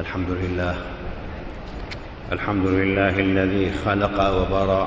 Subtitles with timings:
[0.00, 0.74] الحمد لله.
[2.32, 4.86] الحمد لله الذي خلق وبرى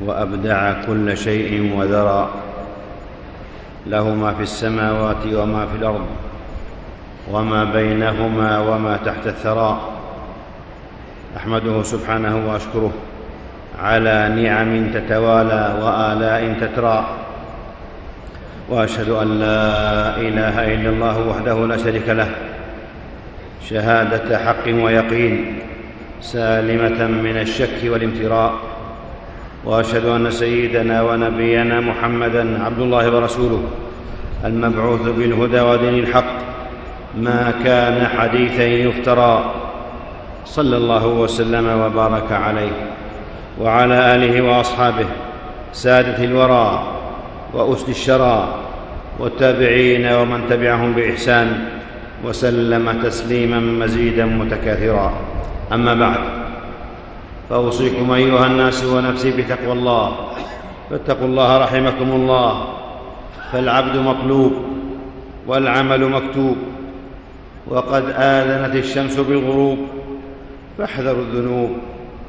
[0.00, 2.30] وأبدع كل شيء وذرى
[3.86, 6.06] له ما في السماوات وما في الأرض
[7.30, 9.80] وما بينهما وما تحت الثرى.
[11.36, 12.92] أحمده سبحانه وأشكره
[13.82, 17.04] على نعم تتوالى وآلاء تترى.
[18.68, 19.62] وأشهد أن لا
[20.16, 22.30] إله إلا الله وحده لا شريك له.
[23.68, 25.58] شهادة حق ويقين
[26.20, 28.52] سالمة من الشك والامتراء.
[29.64, 33.62] وأشهد أن سيدنا ونبينا محمدا عبد الله ورسوله
[34.44, 36.32] المبعوث بالهدى ودين الحق
[37.18, 39.54] ما كان حديثا يفترى.
[40.44, 42.72] صلى الله وسلم وبارك عليه
[43.60, 45.06] وعلى آله وأصحابه
[45.72, 46.82] سادة الورى
[47.54, 48.54] وأسد الشرى
[49.18, 51.79] والتابعين ومن تبعهم بإحسان.
[52.24, 55.12] وسلم تسليما مزيدا متكاثرا.
[55.72, 56.20] أما بعد
[57.50, 60.16] فأوصيكم أيها الناس ونفسي بتقوى الله.
[60.90, 62.64] فاتقوا الله رحمكم الله.
[63.52, 64.52] فالعبد مطلوب
[65.46, 66.56] والعمل مكتوب.
[67.66, 69.78] وقد آذنت الشمس بالغروب.
[70.78, 71.70] فاحذروا الذنوب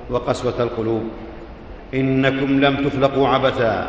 [0.10, 1.04] وقسوة القلوب.
[1.94, 3.88] إنكم لم تخلقوا عبثا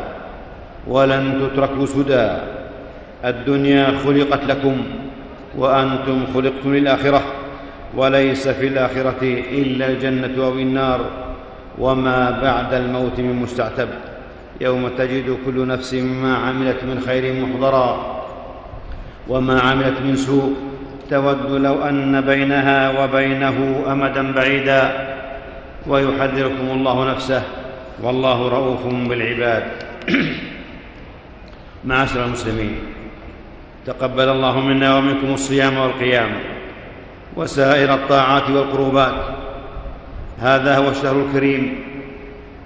[0.87, 2.29] ولن تتركوا سدى.
[3.25, 4.77] الدنيا خلقت لكم
[5.57, 7.23] وأنتم خلقتم للآخرة
[7.95, 10.99] وليس في الآخرة إلا الجنة أو النار
[11.79, 13.87] وما بعد الموت من مستعتب.
[14.61, 18.19] يوم تجد كل نفس ما عملت من خير محضرا
[19.27, 20.55] وما عملت من سوء.
[21.09, 25.07] تود لو أن بينها وبينه أمدا بعيدا
[25.87, 27.43] ويحذركم الله نفسه.
[28.03, 29.63] والله رؤوف بالعباد.
[31.85, 32.92] معاشر المسلمين.
[33.85, 36.29] تقبل الله منا ومنكم الصيام والقيام
[37.35, 39.15] وسائر الطاعات والقربات.
[40.39, 41.75] هذا هو الشهر الكريم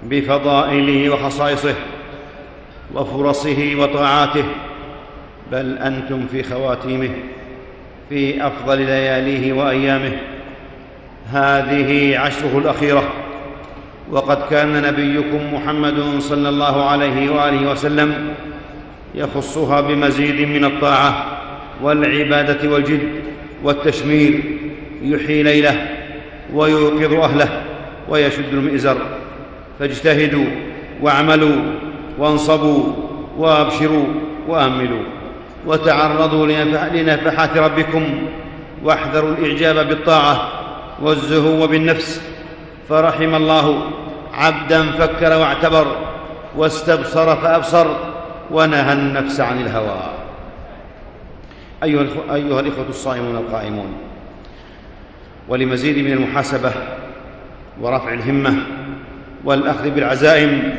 [0.02, 1.74] بفضائله وخصائصه
[2.94, 4.44] وفرصه وطاعاته.
[5.52, 7.10] بل أنتم في خواتيمه
[8.08, 10.12] في أفضل لياليه وأيامه.
[11.32, 13.04] هذه عشره الأخيرة.
[14.10, 18.34] وقد كان نبيكم محمد صلى الله عليه وآله وسلم
[19.14, 21.26] يخصها بمزيد من الطاعة
[21.82, 23.08] والعبادة والجد
[23.64, 24.40] والتشمير
[25.02, 25.88] يحيي ليله
[26.54, 27.62] ويوقظ أهله
[28.08, 28.96] ويشد المئزر.
[29.78, 30.46] فاجتهدوا
[31.02, 31.56] واعملوا
[32.18, 32.92] وانصبوا
[33.38, 34.06] وأبشروا
[34.48, 35.02] وأملوا
[35.66, 36.46] وتعرضوا
[36.92, 38.04] لنفحات ربكم
[38.84, 40.48] واحذروا الإعجاب بالطاعة
[41.02, 42.22] والزهو بالنفس.
[42.88, 43.82] فرحم الله
[44.34, 45.86] عبدا فكر واعتبر
[46.56, 47.86] واستبصر فأبصر.
[48.50, 50.00] ونهى النفس عن الهوى.
[51.82, 53.92] أيها, الإخوة الصائمون القائمون
[55.48, 56.72] ولمزيد من المحاسبة
[57.80, 58.54] ورفع الهمة
[59.44, 60.72] والأخذ بالعزائم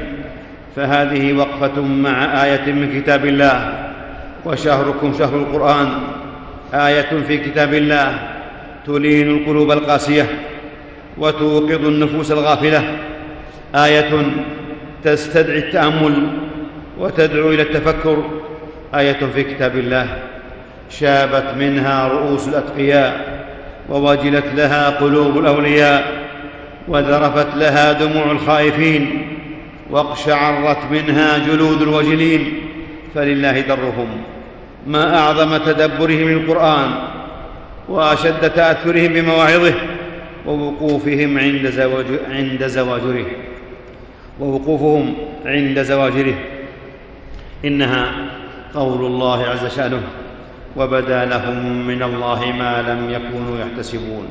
[0.76, 3.90] فهذه وقفة مع آية من كتاب الله
[4.46, 5.88] وشهركم شهر القرآن.
[6.74, 8.20] آية في كتاب الله
[8.86, 10.26] تلين القلوب القاسية
[11.18, 12.98] وتوقظ النفوس الغافلة.
[13.76, 14.22] آية
[15.04, 16.28] تستدعي التأمل
[17.00, 18.24] وتدعو إلى التفكر.
[18.96, 20.08] آية في كتاب الله.
[20.90, 23.40] شابت منها رؤوس الأتقياء
[23.90, 26.14] ووجلت لها قلوب الأولياء
[26.88, 29.28] وذرفت لها دموع الخائفين
[29.90, 32.54] واقشعرت منها جلود الوجلين.
[33.16, 34.08] فلله درهم
[34.88, 36.92] ما أعظم تدبرهم للقران
[37.90, 39.74] وأشد تاثرهم بمواعظه
[40.46, 41.74] ووقوفهم عند,
[42.32, 43.26] عند زواجره.
[44.40, 45.14] ووقوفهم
[45.46, 46.34] عند زواجره.
[47.66, 48.12] إنها
[48.74, 50.02] قول الله عز شانه
[50.78, 54.28] وبدا لهم من الله ما لم يكونوا يحتسبون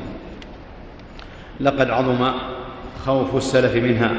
[1.59, 2.31] لقد عظم
[3.05, 4.11] خوف السلف منها.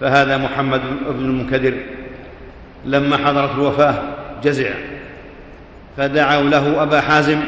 [0.00, 1.74] فهذا محمد بن المنكدر
[2.84, 3.94] لما حضرت الوفاة
[4.44, 4.70] جزع
[5.96, 7.40] فدعوا له أبا حازم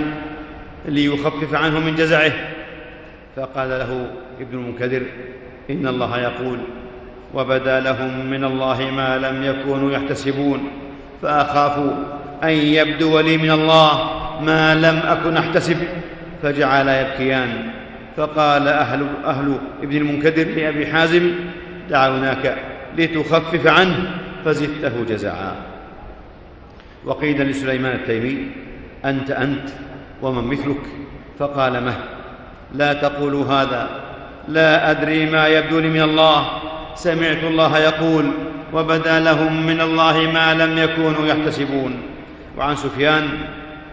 [0.88, 2.32] ليخفف عنه من جزعه
[3.36, 4.10] فقال له
[4.40, 5.02] ابن المنكدر
[5.70, 6.58] إن الله يقول
[7.34, 10.70] وبدا لهم من الله ما لم يكونوا يحتسبون
[11.22, 11.78] فأخاف
[12.44, 14.10] أن يبدو لي من الله
[14.42, 15.76] ما لم أكن أحتسب
[16.42, 17.70] فجعلا يبكيان
[18.16, 21.30] فقال أهل أهل ابن المنكدر لأبي حازم
[21.90, 22.56] دعوناك
[22.98, 24.10] لتخفف عنه
[24.44, 25.52] فزدته جزعا
[27.04, 28.46] وقيل لسليمان التيمي
[29.04, 29.68] أنت أنت
[30.22, 30.82] ومن مثلك
[31.38, 31.94] فقال مه
[32.74, 33.88] لا تقولوا هذا
[34.48, 36.61] لا أدري ما يبدو لي من الله
[36.94, 38.30] سمعت الله يقول
[38.72, 42.02] وبدا لهم من الله ما لم يكونوا يحتسبون.
[42.58, 43.28] وعن سفيان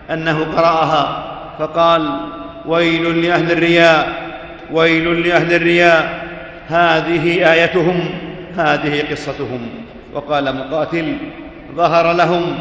[0.10, 1.36] أنه قرأها.
[1.60, 2.20] فقال
[2.66, 4.30] ويل لأهل الرياء
[4.72, 6.28] ويل لأهل الرياء
[6.68, 8.10] هذه آيتهم
[8.56, 9.70] هذه قصتهم.
[10.14, 11.18] وقال مقاتل
[11.76, 12.58] ظهر لهم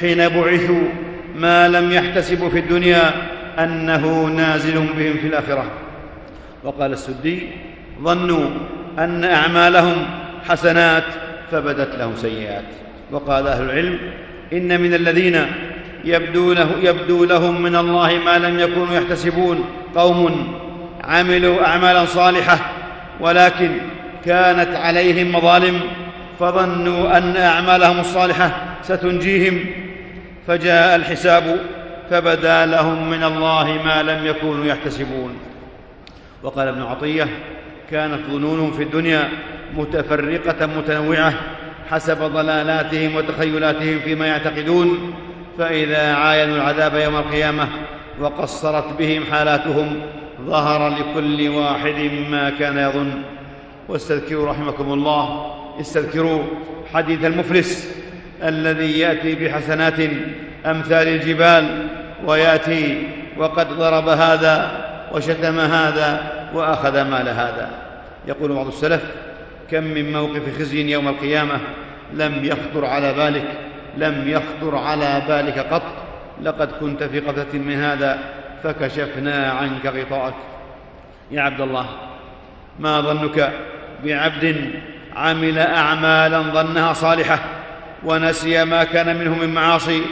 [0.00, 0.84] حين بعثوا
[1.36, 3.10] ما لم يحتسبوا في الدنيا
[3.58, 5.64] أنه نازل بهم في الآخرة.
[6.64, 7.48] وقال السدي
[8.02, 8.50] ظنوا
[8.98, 10.06] أن أعمالهم
[10.48, 11.04] حسنات
[11.50, 12.64] فبدت لهم سيئات.
[13.10, 13.98] وقال أهل العلم
[14.52, 15.46] إن من الذين
[16.04, 19.64] يبدو, له يبدو لهم من الله ما لم يكونوا يحتسبون.
[19.96, 20.54] قوم
[21.04, 22.58] عملوا أعمالا صالحة
[23.20, 23.70] ولكن
[24.24, 25.80] كانت عليهم مظالم
[26.40, 28.50] فظنوا أن أعمالهم الصالحة
[28.82, 29.64] ستنجيهم.
[30.46, 31.56] فجاء الحساب
[32.10, 35.34] فبدا لهم من الله ما لم يكونوا يحتسبون.
[36.42, 37.28] وقال ابن عطية
[37.92, 39.28] كانت ظنونهم في الدنيا
[39.76, 41.34] متفرقة متنوعة
[41.90, 45.14] حسب ضلالاتهم وتخيلاتهم فيما يعتقدون
[45.58, 47.68] فإذا عاينوا العذاب يوم القيامة
[48.20, 50.00] وقصرت بهم حالاتهم
[50.46, 53.10] ظهر لكل واحد ما كان يظن.
[53.88, 56.42] واستذكروا رحمكم الله استذكروا
[56.94, 57.96] حديث المفلس
[58.42, 60.00] الذي يأتي بحسنات
[60.66, 61.88] أمثال الجبال
[62.26, 64.70] ويأتي وقد ضرب هذا
[65.12, 67.70] وشتم هذا وأخذ مال هذا.
[68.26, 69.02] يقول بعض السلف
[69.70, 71.58] كم من موقف خزي يوم القيامة
[72.14, 73.44] لم يخطر على بالك
[73.96, 75.82] لم يخطر على بالك قط
[76.42, 78.18] لقد كنت في قفله من هذا
[78.62, 80.34] فكشفنا عنك غطاءك.
[81.30, 81.86] يا عبد الله
[82.78, 83.52] ما ظنك
[84.04, 84.70] بعبد
[85.16, 87.38] عمل أعمالا ظنها صالحة
[88.04, 90.02] ونسي ما كان منه من معاصي؟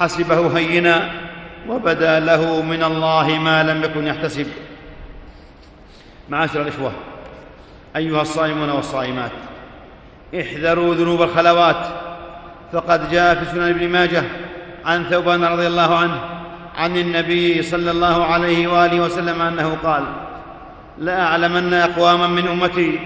[0.00, 1.10] حسبه هينا
[1.68, 4.46] وبدا له من الله ما لم يكن يحتسب.
[6.32, 6.92] معاشر الإخوة
[7.96, 9.30] أيها الصائمون والصائمات
[10.40, 11.86] احذروا ذنوب الخلوات
[12.72, 14.22] فقد جاء في سنن ابن ماجه
[14.84, 16.20] عن ثوبان رضي الله عنه
[16.76, 20.04] عن النبي صلى الله عليه وآله وسلم أنه قال
[20.98, 23.00] لاعلمن أقواما من أمتي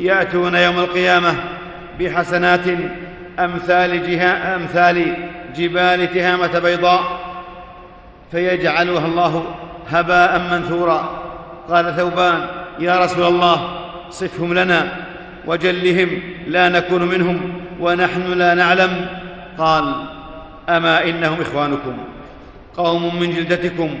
[0.00, 1.34] يأتون يوم القيامة
[2.00, 2.66] بحسنات
[3.38, 5.16] أمثال, جها أمثال
[5.56, 7.20] جبال تهامة بيضاء
[8.30, 9.44] فيجعلها الله
[9.90, 11.28] هباء منثورا.
[11.68, 13.78] قال ثوبان يا رسول الله
[14.10, 15.06] صفهم لنا
[15.46, 19.06] وجلهم لا نكون منهم ونحن لا نعلم.
[19.58, 19.94] قال
[20.68, 21.98] أما إنهم إخوانكم
[22.76, 23.98] قوم من جلدتكم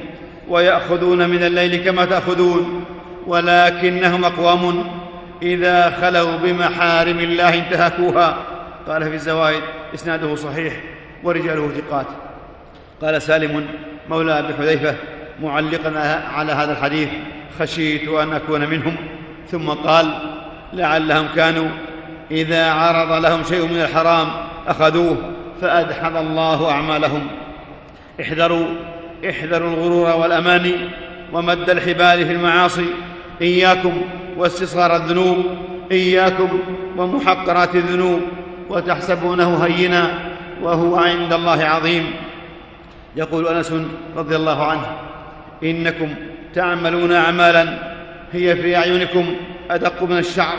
[0.48, 2.84] ويأخذون من الليل كما تأخذون
[3.26, 4.84] ولكنهم أقوام
[5.42, 8.36] إذا خلوا بمحارم الله انتهكوها.
[8.88, 9.62] قال في الزوائد
[9.94, 10.72] إسناده صحيح
[11.24, 12.06] ورجاله ثقات.
[13.02, 13.66] قال سالم
[14.10, 14.94] مولى أبي حذيفة
[15.42, 15.98] معلقا
[16.34, 17.08] على هذا الحديث
[17.60, 18.96] خشيت أن أكون منهم.
[19.50, 20.18] ثم قال
[20.72, 21.68] لعلهم كانوا
[22.30, 24.28] إذا عرض لهم شيء من الحرام
[24.68, 25.16] أخذوه
[25.60, 27.26] فأدحض الله أعمالهم.
[28.20, 28.66] احذروا
[29.30, 30.74] احذروا الغرور والاماني
[31.32, 32.86] ومد الحبال في المعاصي.
[33.42, 34.02] إياكم
[34.36, 35.44] واستصغار الذنوب
[35.92, 36.60] إياكم
[36.96, 38.20] ومحقرات الذنوب
[38.70, 40.18] وتحسبونه هينا
[40.62, 42.10] وهو عند الله عظيم.
[43.16, 43.74] يقول أنس
[44.16, 44.86] رضي الله عنه
[45.64, 46.14] إنكم
[46.54, 47.78] تعملون اعمالا
[48.32, 49.34] هي في أعينكم
[49.70, 50.56] أدق من الشعر.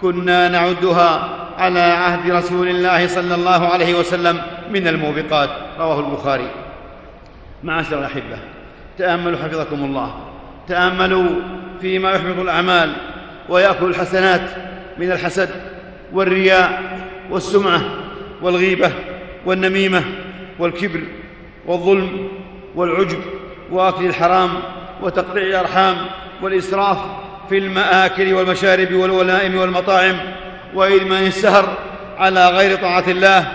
[0.00, 5.50] كنا نعدها على عهد رسول الله صلى الله عليه وسلم من الموبقات.
[5.78, 6.50] رواه البخاري.
[7.64, 8.38] معاشر الأحبة
[8.98, 10.14] تأملوا حفظكم الله.
[10.68, 11.28] تأملوا
[11.80, 12.92] فيما يحبط الأعمال
[13.48, 14.50] ويأكل الحسنات
[14.98, 15.48] من الحسد
[16.12, 16.82] والرياء
[17.30, 17.82] والسمعة
[18.42, 18.92] والغيبة
[19.46, 20.02] والنميمة
[20.58, 21.00] والكبر
[21.66, 22.28] والظلم
[22.74, 23.20] والعجب.
[23.74, 24.50] وأكل الحرام
[25.02, 25.96] وتقطيع الأرحام
[26.42, 26.98] والإسراف
[27.48, 30.16] في المآكل والمشارب والولائم والمطاعم
[30.74, 31.76] وادمان السهر
[32.18, 33.46] على غير طاعة الله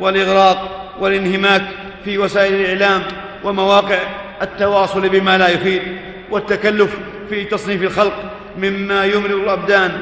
[0.00, 1.62] والإغراق والانهماك
[2.04, 3.02] في وسائل الإعلام
[3.44, 3.98] ومواقع
[4.42, 5.82] التواصل بما لا يفيد
[6.30, 6.96] والتكلف
[7.28, 8.14] في تصنيف الخلق
[8.58, 9.92] مما يمرض الأبدان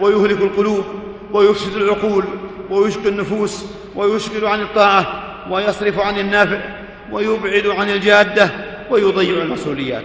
[0.00, 0.84] ويهلك القلوب
[1.32, 2.24] ويفسد العقول
[2.70, 3.64] ويشقي النفوس
[3.94, 5.06] ويشغل عن الطاعة
[5.50, 6.58] ويصرف عن النافع
[7.12, 8.50] ويبعد عن الجادة
[8.94, 10.04] ويضيع المسؤوليات.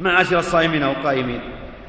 [0.00, 1.40] معاشر الصائمين والقائمين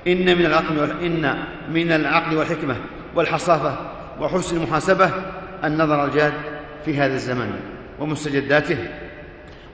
[0.08, 1.36] إن من العقل إن
[1.74, 2.76] من العقل والحكمة
[3.16, 3.78] والحصافة
[4.20, 5.12] وحسن المحاسبة
[5.64, 6.34] النظر الجاد
[6.86, 7.52] في هذا الزمن
[8.00, 8.78] ومستجداته.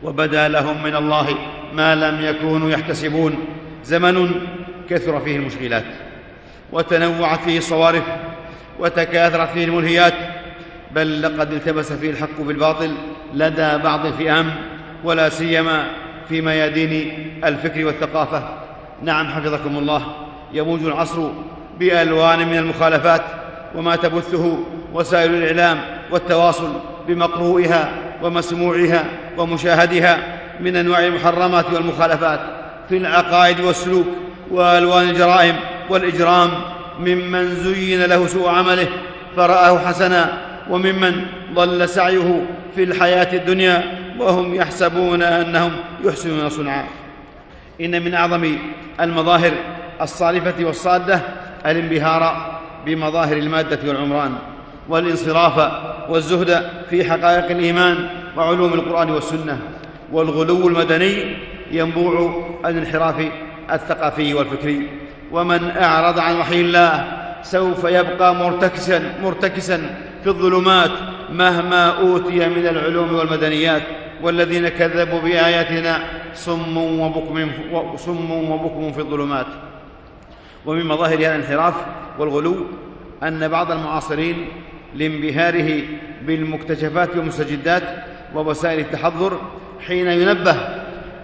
[0.03, 1.36] وبدا لهم من الله
[1.74, 3.36] ما لم يكونوا يحتسبون.
[3.84, 4.31] زمن
[4.89, 5.86] كثر فيه المشغلات
[6.72, 8.03] وتنوعت فيه الصوارف.
[8.79, 10.13] وتكاثرت فيه الملهيات.
[10.91, 12.96] بل لقد التبس فيه الحق بالباطل
[13.34, 14.51] لدى بعض الفئام.
[15.03, 15.88] ولا سيما
[16.29, 18.43] في ميادين الفكر والثقافة.
[19.03, 20.01] نعم حفظكم الله.
[20.53, 21.29] يموج العصر
[21.79, 23.22] بألوان من المخالفات
[23.75, 24.58] وما تبثه
[24.93, 25.77] وسائل الإعلام
[26.12, 26.74] والتواصل
[27.08, 27.89] بمقروئها
[28.24, 29.05] ومسموعها
[29.38, 30.17] ومشاهدها
[30.60, 32.39] من أنواع المحرمات والمخالفات
[32.89, 34.08] في العقائد والسلوك
[34.51, 35.55] وألوان الجرائم
[35.89, 36.50] والإجرام.
[37.00, 38.88] ممن زين له سوء عمله
[39.36, 40.34] فرآه حسنا
[40.70, 42.41] وممن ضل سعيه
[42.75, 43.84] في الحياة الدنيا
[44.21, 45.71] وهم يحسبون أنهم
[46.03, 46.85] يحسنون صنعا.
[47.81, 48.57] إن من أعظم
[48.99, 49.51] المظاهر
[50.01, 51.21] الصالفة والصادة
[51.65, 52.51] الانبهار
[52.85, 54.35] بمظاهر المادة والعمران
[54.89, 55.71] والانصراف
[56.09, 59.59] والزهد في حقائق الإيمان وعلوم القرآن والسنة
[60.11, 61.37] والغلو المدني
[61.71, 63.15] ينبوع الانحراف
[63.71, 64.89] الثقافي والفكري.
[65.31, 67.07] ومن أعرض عن وحي الله
[67.43, 70.91] سوف يبقى مرتكسا مرتكسا في الظلمات
[71.33, 73.81] مهما أوتي من العلوم والمدنيات.
[74.23, 77.51] والذين كذبوا بآياتنا صم وبكم
[77.95, 79.47] صم وبكم في الظلمات.
[80.65, 81.73] ومن مظاهر هذا الانحراف
[82.19, 82.65] والغلو
[83.23, 84.47] أن بعض المعاصرين
[84.95, 85.81] لانبهاره
[86.25, 87.83] بالمكتشفات والمستجدات
[88.35, 89.39] ووسائل التحضر
[89.87, 90.55] حين ينبه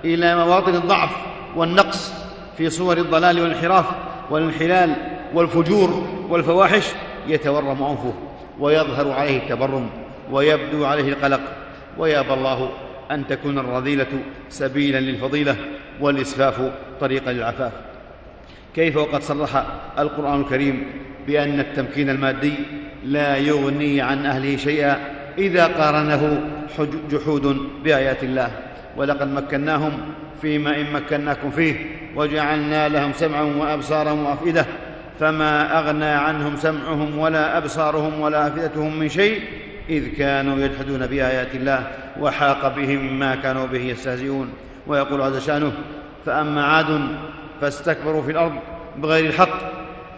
[0.05, 1.09] إلى مواطن الضعف
[1.55, 2.13] والنقص
[2.57, 3.85] في صور الضلال والانحراف
[4.29, 4.95] والانحلال
[5.33, 6.85] والفجور والفواحش
[7.27, 8.13] يتورم انفه
[8.59, 9.89] ويظهر عليه التبرم
[10.31, 11.41] ويبدو عليه القلق.
[11.97, 12.69] ويابى الله
[13.11, 14.07] أن تكون الرذيلة
[14.49, 15.55] سبيلا للفضيلة
[15.99, 17.71] والإسفاف طريقا للعفاف.
[18.75, 19.63] كيف وقد صرح
[19.99, 20.87] القرآن الكريم
[21.27, 22.53] بأن التمكين المادي
[23.05, 24.97] لا يغني عن أهله شيئا
[25.37, 26.41] إذا قارنه
[27.11, 28.51] جحود بآيات الله؟
[28.97, 29.91] ولقد مكناهم
[30.41, 31.75] فيما إن مكناكم فيه
[32.15, 34.65] وجعلنا لهم سمعا وأبصارا وأفئدة
[35.19, 39.41] فما أغنى عنهم سمعهم ولا أبصارهم ولا أفئدتهم من شيء
[39.89, 41.87] إذ كانوا يجحدون بآيات الله
[42.19, 44.49] وحاق بهم ما كانوا به يستهزئون.
[44.87, 45.71] ويقول عز شأنه
[46.25, 47.01] فأما عاد
[47.61, 48.53] فاستكبروا في الأرض
[48.97, 49.59] بغير الحق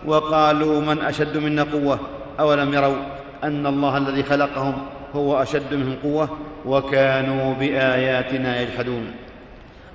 [0.06, 2.00] وقالوا من أشد منا قوة.
[2.40, 2.96] أولم يروا
[3.44, 4.74] أن الله الذي خلقهم
[5.16, 9.12] هو أشد منهم قوة وكانوا بآياتنا يجحدون.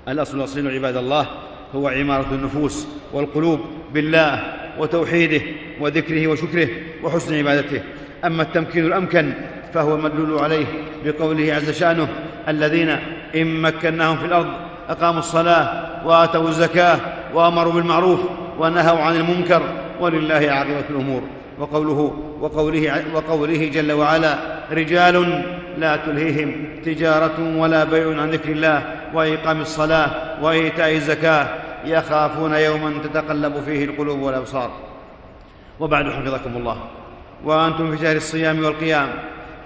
[0.08, 1.26] الأصل الاصيل عباد الله
[1.74, 3.60] هو عمارة النفوس والقلوب
[3.94, 4.42] بالله
[4.78, 5.40] وتوحيده
[5.80, 6.68] وذكره وشكره
[7.02, 7.82] وحسن عبادته.
[8.24, 9.32] أما التمكين الأمكن
[9.74, 10.66] فهو المدلول عليه
[11.04, 12.08] بقوله عز شأنه
[12.48, 12.96] الذين
[13.34, 14.46] إن مكناهم في الأرض
[14.88, 16.98] أقاموا الصلاة وآتوا الزكاة
[17.34, 18.20] وأمروا بالمعروف
[18.58, 19.62] ونهوا عن المنكر
[20.00, 21.22] ولله عاقبة الأمور.
[21.58, 24.38] وقوله وقوله وقوله جل وعلا
[24.72, 25.44] رجال
[25.78, 28.82] لا تلهيهم تجارة ولا بيع عن ذكر الله
[29.14, 30.10] وإقام الصلاة
[30.42, 31.46] وإيتاء الزكاة
[31.84, 34.70] يخافون يوما تتقلب فيه القلوب والأبصار.
[35.80, 36.78] وبعد حفظكم الله.
[37.44, 39.08] وأنتم في شهر الصيام والقيام.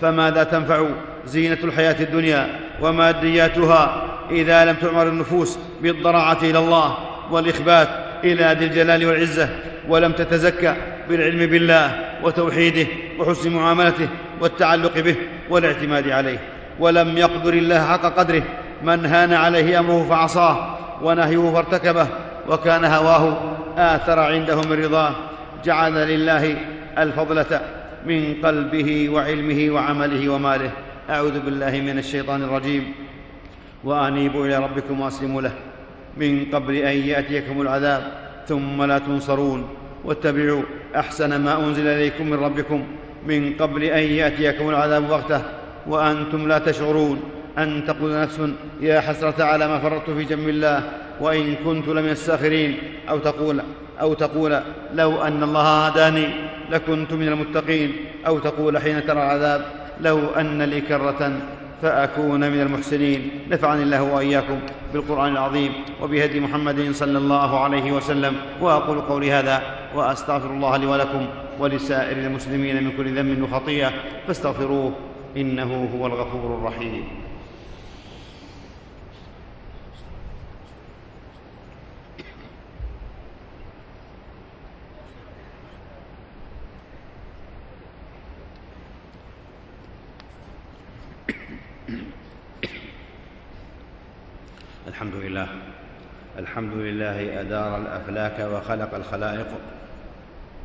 [0.01, 0.87] فماذا تنفع
[1.27, 2.49] زينة الحياة الدنيا
[2.81, 6.97] ومادياتها إذا لم تعمر النفوس بالضراعة إلى الله
[7.31, 7.89] والإخبات
[8.25, 9.49] إلى ذي الجلال والعزة
[9.89, 10.75] ولم تتزكى
[11.09, 11.91] بالعلم بالله
[12.23, 12.87] وتوحيده
[13.19, 14.09] وحسن معاملته
[14.41, 15.17] والتعلق به
[15.51, 16.39] والاعتماد عليه
[16.81, 18.43] ولم يقدر الله حق قدره
[18.83, 22.07] من هان عليه أمره فعصاه ونهيه فارتكبه
[22.49, 23.39] وكان هواه
[23.77, 25.15] آثر عنده من رضاه
[25.65, 26.57] جعل لله
[26.99, 27.61] الفضلة
[28.07, 30.71] من قلبه وعلمه وعمله وماله.
[31.11, 32.93] أعوذ بالله من الشيطان الرجيم.
[33.85, 35.53] وأنيبوا إلى ربكم وأسلموا له.
[36.17, 38.13] من قبل أن يأتيكم العذاب.
[38.49, 39.69] ثم لا تنصرون.
[40.05, 40.63] واتبعوا
[40.97, 42.85] أحسن ما أنزل إليكم من ربكم.
[43.29, 45.43] من قبل أن يأتيكم العذاب بغتة.
[45.87, 47.21] وأنتم لا تشعرون.
[47.59, 48.41] أن تقول نفس.
[48.81, 50.83] يا حسرة على ما فرطت في جنب الله.
[51.21, 52.79] وإن كنت لمن الساخرين.
[53.11, 53.61] أو تقول
[54.01, 54.61] أو تقول
[54.95, 56.27] لو أن الله هداني
[56.71, 57.93] لكنت من المتقين
[58.27, 59.65] أو تقول حين ترى العذاب
[60.01, 61.33] لو أن لي كرة
[61.83, 63.31] فأكون من المحسنين.
[63.51, 64.59] نفعني الله وإياكم
[64.93, 69.63] بالقرآن العظيم وبهدي محمد صلى الله عليه وسلم وأقول قولي هذا
[69.95, 71.27] وأستغفر الله لي ولكم
[71.59, 73.93] ولسائر المسلمين من كل ذنب وخطيئة
[74.27, 74.93] فاستغفروه
[75.37, 77.05] إنه هو الغفور الرحيم
[94.89, 95.49] الحمد لله
[96.59, 99.47] الحمد لله أدار الأفلاك وخلق الخلائق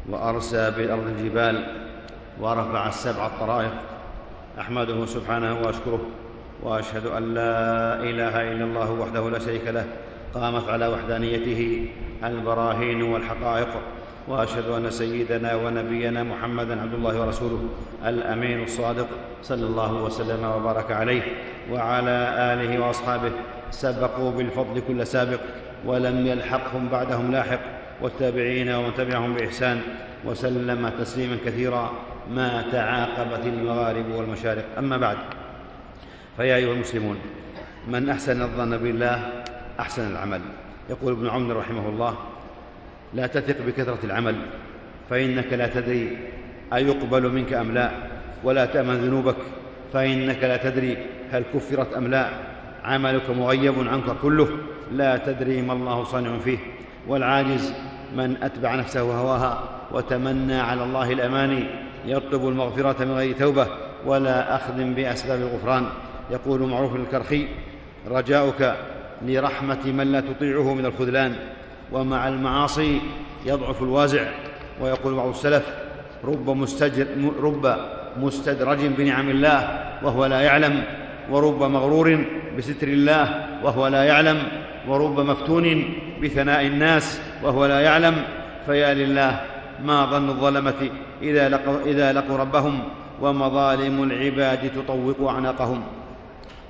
[0.09, 1.65] وأرسى بالأرض الجبال
[2.41, 3.71] ورفع السبع الطرائق.
[4.59, 6.01] أحمده سبحانه وأشكره
[6.63, 9.85] وأشهد أن لا إله إلا الله وحده لا شريك له
[10.33, 11.87] قامت على وحدانيته
[12.23, 13.69] البراهين والحقائق.
[14.27, 17.69] وأشهد أن سيدنا ونبينا محمدا عبد الله ورسوله
[18.05, 19.07] الأمين الصادق
[19.43, 21.21] صلى الله وسلم وبارك عليه
[21.71, 23.31] وعلى آله وأصحابه
[23.71, 25.39] سبقوا بالفضل كل سابق.
[25.85, 27.59] ولم يلحقهم بعدهم لاحق
[28.01, 29.81] والتابعين ومن تبعهم بإحسان
[30.25, 31.91] وسلم تسليما كثيرا
[32.31, 34.65] ما تعاقبت المغارب والمشارق.
[34.77, 35.17] أما بعد
[36.37, 37.17] فيا أيها المسلمون
[37.87, 39.31] من أحسن الظن بالله
[39.79, 40.41] أحسن العمل.
[40.89, 42.17] يقول ابن عمر رحمه الله
[43.13, 44.35] لا تثق بكثرة العمل
[45.09, 46.17] فإنك لا تدري
[46.73, 47.91] أيقبل منك أم لا
[48.43, 49.35] ولا تأمن ذنوبك
[49.93, 50.97] فإنك لا تدري
[51.31, 52.29] هل كفرت أم لا.
[52.83, 54.49] عملك مغيب عنك كله
[54.97, 56.57] لا تدري ما الله صانع فيه
[57.07, 57.73] والعاجز
[58.15, 61.63] من أتبع نفسه وهواها وتمنى على الله الأماني
[62.05, 63.67] يطلب المغفرة من غير توبة
[64.05, 65.85] ولا أخذ بأسباب الغفران
[66.31, 67.47] يقول معروف الكرخي
[68.07, 68.75] رجاؤك
[69.25, 71.35] لرحمة من لا تطيعه من الخذلان
[71.91, 73.01] ومع المعاصي
[73.45, 74.25] يضعف الوازع.
[74.81, 75.75] ويقول بعض السلف
[76.23, 77.07] رب, مستجر
[77.41, 77.75] رب
[78.17, 80.83] مستدرج بنعم الله وهو لا يعلم
[81.31, 82.25] ورب مغرور
[82.57, 84.43] بستر الله وهو لا يعلم
[84.87, 85.93] ورب مفتون
[86.23, 88.15] بثناء الناس وهو لا يعلم.
[88.65, 89.39] فيا لله
[89.85, 90.89] ما ظن الظلمة
[91.21, 92.79] إذا لقوا, إذا لقوا ربهم
[93.21, 95.83] ومظالم العباد تطوق أعناقهم.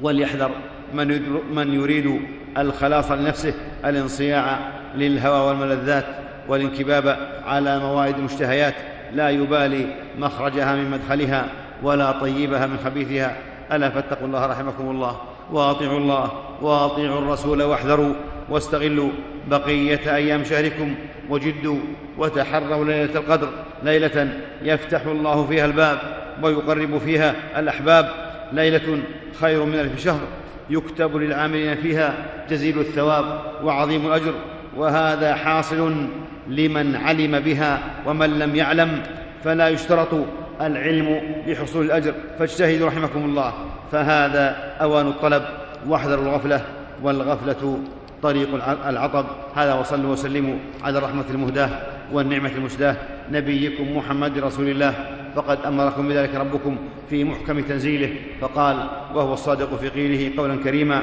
[0.01, 0.51] وليحذر
[0.93, 1.21] من,
[1.55, 2.21] من يريد
[2.57, 3.53] الخلاص لنفسه
[3.85, 4.59] الانصياع
[4.95, 6.05] للهوى والملذات
[6.47, 8.75] والانكباب على موائد المشتهيات
[9.13, 9.85] لا يبالي
[10.19, 11.45] مخرجها من مدخلها
[11.83, 13.37] ولا طيبها من خبيثها.
[13.71, 15.32] ألا فاتقوا الله رحمكم الله.
[15.51, 16.31] واطيعوا الله
[16.61, 18.13] واطيعوا الرسول واحذروا
[18.49, 19.09] واستغلوا
[19.47, 20.95] بقية أيام شهركم
[21.29, 21.77] وجدوا
[22.17, 23.49] وتحروا ليلة القدر
[23.83, 25.99] ليلة يفتح الله فيها الباب
[26.43, 28.09] ويقرب فيها الأحباب
[28.53, 28.99] ليلة
[29.41, 30.21] خير من ألف شهر
[30.69, 32.13] يكتب للعاملين فيها
[32.49, 34.33] جزيل الثواب وعظيم الأجر
[34.77, 36.07] وهذا حاصل
[36.47, 39.03] لمن علم بها ومن لم يعلم
[39.43, 40.25] فلا يشترط
[40.61, 42.13] العلم لحصول الأجر.
[42.39, 43.53] فاجتهدوا رحمكم الله
[43.91, 45.43] فهذا أوان الطلب
[45.87, 46.61] واحذروا الغفلة
[47.03, 47.79] والغفلة
[48.21, 48.47] طريق
[48.87, 49.25] العطب.
[49.55, 51.69] هذا وصلوا وسلموا على الرحمه المهداة
[52.11, 52.95] والنعمة المسداه
[53.31, 54.93] نبيكم محمد رسول الله.
[55.35, 56.77] فقد أمركم بذلك ربكم
[57.09, 58.09] في محكم تنزيله.
[58.41, 58.77] فقال
[59.15, 61.01] وهو الصادق في قيله قولا كريما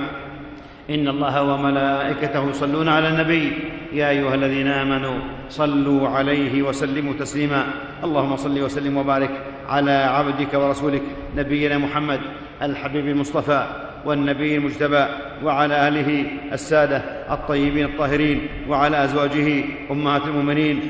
[0.90, 3.52] إن الله وملائكته يصلون على النبي.
[3.92, 5.18] يا أيها الذين آمنوا
[5.48, 7.64] صلوا عليه وسلموا تسليما.
[8.04, 9.30] اللهم صل وسلم وبارك
[9.68, 11.02] على عبدك ورسولك
[11.36, 12.20] نبينا محمد
[12.62, 13.66] الحبيب المصطفى
[14.04, 15.04] والنبي المجتبى
[15.44, 16.96] وعلى آله السادة
[17.30, 20.80] الطيبين الطاهرين وعلى أزواجه أمهات المؤمنين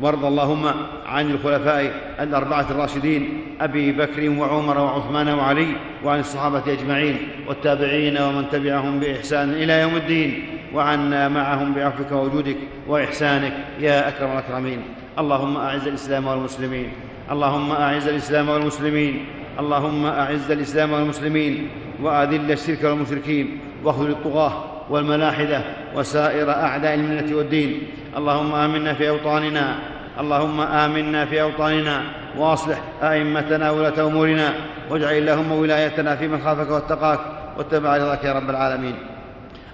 [0.00, 0.70] وارض اللهم
[1.06, 5.66] عن الخلفاء الأربعة الراشدين أبي بكر وعمر وعثمان وعلي
[6.04, 7.16] وعن الصحابة أجمعين
[7.48, 12.56] والتابعين ومن تبعهم بإحسان إلى يوم الدين وعنا معهم بعفوك ووجودك
[12.88, 14.78] وإحسانك يا أكرم الأكرمين.
[15.18, 16.88] اللهم أعز الإسلام والمسلمين.
[17.30, 19.24] اللهم أعز الإسلام والمسلمين.
[19.60, 21.68] اللهم أعز الإسلام والمسلمين.
[22.02, 23.58] وأذل الشرك والمشركين.
[23.84, 24.71] وأخذل الطغاة.
[24.90, 25.62] والملاحدة
[25.94, 27.82] وسائر أعداء الملة والدين.
[28.16, 29.78] اللهم آمنا في أوطاننا.
[30.20, 32.02] اللهم آمنا في أوطاننا.
[32.38, 34.54] وأصلح أئمتنا وولاة أمورنا.
[34.90, 37.20] واجعل اللهم ولايتنا في من خافك واتقاك.
[37.58, 38.94] واتبع رضاك يا رب العالمين.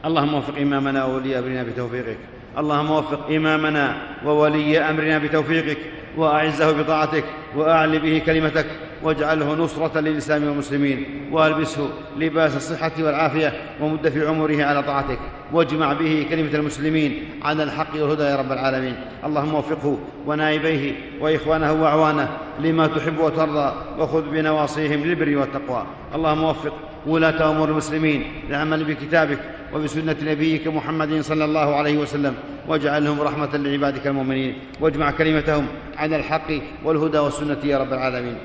[0.05, 2.18] اللهم وفق إمامنا وولي أمرنا بتوفيقك.
[2.59, 5.79] اللهم وفق إمامنا وولي أمرنا بتوفيقك.
[6.16, 7.25] وأعزه بطاعتك.
[7.57, 8.66] وأعل به كلمتك.
[9.02, 15.18] واجعله نصرة للإسلام والمسلمين والبسه لباس الصحة والعافية ومد في عمره على طاعتك
[15.52, 18.94] واجمع به كلمة المسلمين على الحق والهدى يا رب العالمين.
[19.24, 22.28] اللهم وفقه ونائبيه وإخوانه وأعوانه
[22.61, 25.87] لما تحب وترضى وخذ بنواصيهم للبر والتقوى.
[26.14, 26.74] اللهم وفق
[27.06, 29.38] ولاة أمور المسلمين للعمل بكتابك
[29.74, 32.34] وبسنة نبيك محمد صلى الله عليه وسلم
[32.68, 36.50] واجعلهم رحمة لعبادك المؤمنين واجمع كلمتهم على الحق
[36.84, 38.37] والهدى والسنة يا رب العالمين.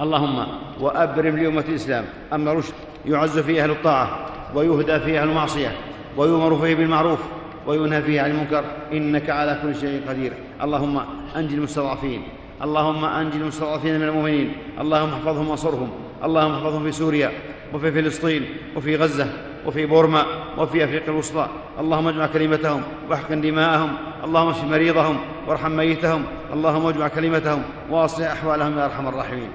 [0.00, 0.46] اللهم
[0.80, 2.74] وأبرم لأمة الإسلام أمر رشد
[3.06, 5.72] يعز فيه أهل الطاعة ويهدى فيه أهل المعصية
[6.16, 7.18] ويؤمر فيه بالمعروف
[7.66, 11.00] وينهى فيه عن المنكر إنك على كل شيء قدير اللهم
[11.36, 12.22] أنجي المستضعفين
[12.62, 15.90] اللهم أنجي المستضعفين من المؤمنين اللهم احفظهم وانصرهم
[16.24, 17.30] اللهم احفظهم في سوريا
[17.74, 18.44] وفي فلسطين
[18.76, 19.26] وفي غزة
[19.66, 20.24] وفي بورما
[20.58, 21.48] وفي أفريقيا الوسطى
[21.80, 23.90] اللهم اجمع كلمتهم واحقن دماءهم
[24.24, 25.16] اللهم اشف مريضهم
[25.48, 29.48] وارحم ميتهم اللهم اجمع كلمتهم واصلح أحوالهم يا أرحم الراحمين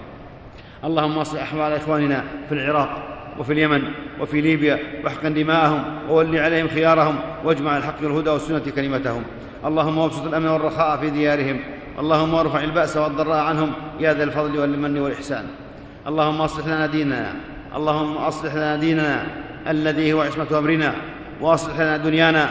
[0.84, 2.90] اللهم اصلح احوال إخواننا في العراق
[3.40, 3.82] وفي اليمن
[4.20, 9.24] وفي ليبيا واحقن دماءهم وول عليهم خيارهم واجمع الحق والهدى والسنة كلمتهم.
[9.66, 11.60] اللهم وابسط الأمن والرخاء في ديارهم.
[12.00, 13.72] اللهم ارفع البأس والضراء عنهم.
[14.00, 15.46] يا ذا الفضل والمن والإحسان.
[16.08, 17.34] اللهم أصلح لنا ديننا.
[17.76, 19.24] اللهم أصلح لنا ديننا
[19.68, 20.94] الذي هو عصمة أمرنا.
[21.42, 22.50] وأصلح لنا دنيانا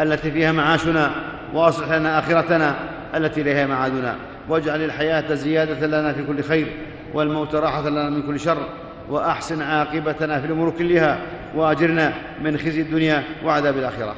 [0.00, 1.10] التي فيها معاشنا.
[1.54, 2.74] وأصلح لنا آخرتنا
[3.14, 4.16] التي إليها معادنا.
[4.48, 6.66] واجعل الحياة زيادة لنا في كل خير.
[7.14, 8.68] والموت راحة لنا من كل شر
[9.10, 11.18] وأحسن عاقبتنا في الأمور كلها
[11.54, 14.14] وأجرنا من خزي الدنيا وعذاب الآخرة.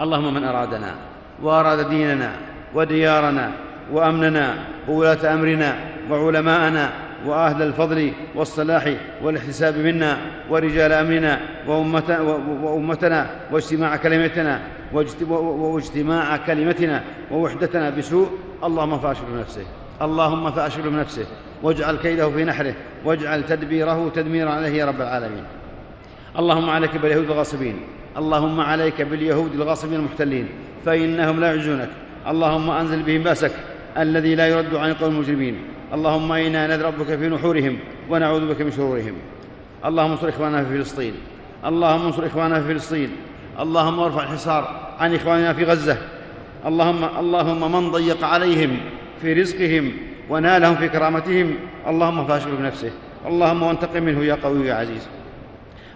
[0.00, 0.94] اللهم من أرادنا
[1.42, 2.32] وأراد ديننا
[2.74, 3.52] وديارنا
[3.92, 4.54] وأمننا
[4.88, 5.74] وولاة أمرنا
[6.10, 6.90] وعلماءنا
[7.26, 10.18] وأهل الفضل والصلاح والاحتساب منا
[10.50, 11.40] ورجال أمرنا
[12.62, 14.60] وأمتنا واجتماع كلمتنا
[14.92, 18.28] واجتماع كلمتنا ووحدتنا بسوء
[18.64, 19.66] اللهم فأشغل نفسه
[20.02, 21.26] اللهم فأشغل نفسه
[21.62, 25.44] واجعل كيده في نحره واجعل تدبيره تدميرا عليه يا رب العالمين.
[26.38, 27.76] اللهم عليك باليهود الغاصبين
[28.16, 30.48] اللهم عليك باليهود الغاصبين المحتلين
[30.86, 31.88] فإنهم لا يعجزونك.
[32.28, 33.52] اللهم أنزل بهم بأسك
[33.98, 35.58] الذي لا يرد عن القوم المجرمين.
[35.94, 37.78] اللهم إنا نذربك في نحورهم
[38.10, 39.14] ونعوذ بك من شرورهم.
[39.84, 41.14] اللهم انصر إخواننا في فلسطين.
[41.66, 43.10] اللهم انصر إخواننا في فلسطين.
[43.60, 45.98] اللهم ارفع الحصار عن إخواننا في غزة.
[46.66, 48.76] اللهم اللهم من ضيق عليهم
[49.22, 49.92] في رزقهم
[50.28, 51.54] ونالهم في كرامتهم.
[51.88, 52.90] اللهم فاشغل بنفسه.
[53.26, 55.08] اللهم وانتقم منه يا قوي يا عزيز.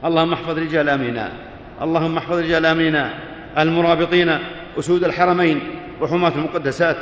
[0.04, 1.32] اللهم احفظ رجال آمننا.
[1.82, 3.10] اللهم احفظ رجال آمننا.
[3.58, 4.38] المرابطين
[4.78, 5.60] أسود الحرمين
[6.00, 6.96] وحماه المقدسات.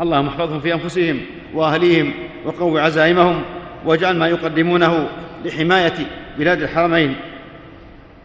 [0.00, 1.20] اللهم احفظهم في أنفسهم
[1.54, 2.12] وأهليهم
[2.44, 3.42] وقو عزائمهم
[3.84, 5.08] واجعل ما يقدمونه
[5.44, 5.94] لحماية
[6.38, 7.16] بلاد الحرمين.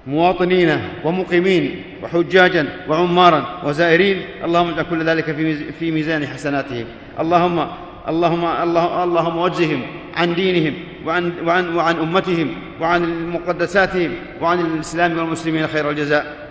[0.07, 5.31] مواطنين ومقيمين وحجاجا وعمارا وزائرين اللهم اجعل كل ذلك
[5.79, 6.85] في ميزان حسناتهم.
[7.19, 7.67] اللهم
[8.07, 9.81] اللهم الله اللهم وجههم
[10.17, 10.73] عن دينهم
[11.05, 12.47] وعن وعن وعن أمتهم
[12.81, 14.11] وعن مقدساتهم
[14.41, 16.49] وعن الإسلام والمسلمين خير الجزاء.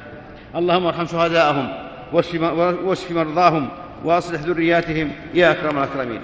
[0.57, 1.69] اللهم ارحم شهداءهم
[2.85, 3.69] واشف مرضاهم
[4.05, 6.21] واصلح ذرياتهم يا أكرم الأكرمين.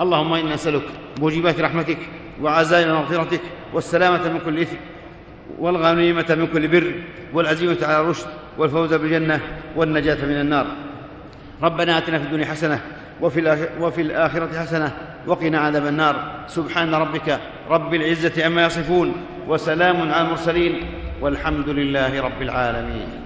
[0.00, 0.82] اللهم إنا نسألك
[1.20, 1.98] موجبات رحمتك
[2.42, 3.40] وعزائم مغفرتك
[3.74, 4.76] والسلامة من كل إثم.
[5.58, 6.92] والغنيمة من كل بر
[7.32, 8.26] والعزيمة على الرشد
[8.58, 9.40] والفوز بالجنة
[9.76, 10.66] والنجاة من النار.
[11.62, 12.80] ربنا آتنا في الدنيا حسنة
[13.20, 14.92] وفي, وفي الآخرة حسنة
[15.26, 16.44] وقنا عذاب النار.
[16.46, 17.38] سبحان ربك
[17.70, 19.12] رب العزة عما يصفون
[19.48, 20.80] وسلام على المرسلين
[21.20, 23.21] والحمد لله رب العالمين.